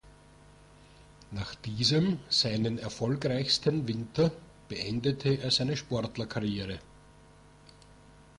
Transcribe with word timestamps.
Nach 1.29 1.53
diesem 1.53 2.17
seinen 2.27 2.79
erfolgreichsten 2.79 3.87
Winter 3.87 4.31
beendete 4.67 5.39
er 5.39 5.51
seine 5.51 5.77
Sportlerkarriere. 5.77 6.79